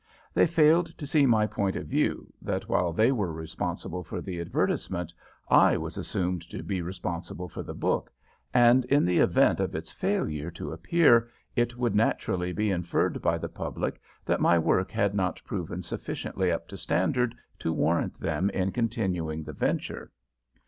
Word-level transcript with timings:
They 0.33 0.47
failed 0.47 0.87
to 0.97 1.05
see 1.05 1.27
my 1.27 1.45
point 1.45 1.75
of 1.75 1.85
view, 1.85 2.33
that, 2.41 2.67
while 2.67 2.91
they 2.91 3.11
were 3.11 3.31
responsible 3.31 4.03
for 4.03 4.19
the 4.19 4.39
advertisement, 4.41 5.13
I 5.47 5.77
was 5.77 5.95
assumed 5.95 6.41
to 6.49 6.63
be 6.63 6.81
responsible 6.81 7.47
for 7.47 7.61
the 7.61 7.75
book, 7.75 8.11
and 8.51 8.83
in 8.85 9.05
the 9.05 9.19
event 9.19 9.59
of 9.59 9.75
its 9.75 9.91
failure 9.91 10.49
to 10.49 10.71
appear 10.71 11.29
it 11.55 11.77
would 11.77 11.93
naturally 11.93 12.51
be 12.51 12.71
inferred 12.71 13.21
by 13.21 13.37
the 13.37 13.47
public 13.47 14.01
that 14.25 14.41
my 14.41 14.57
work 14.57 14.89
had 14.89 15.13
not 15.13 15.39
proven 15.45 15.83
sufficiently 15.83 16.51
up 16.51 16.67
to 16.69 16.77
standard 16.77 17.35
to 17.59 17.71
warrant 17.71 18.19
them 18.19 18.49
in 18.49 18.71
continuing 18.71 19.43
the 19.43 19.53
venture. 19.53 20.11